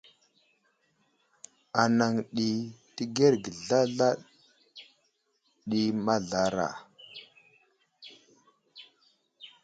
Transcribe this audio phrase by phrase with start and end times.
[1.81, 2.49] Anaŋ ɗi
[2.95, 4.09] təgerge zlazla
[5.69, 6.67] ɗi mazlara.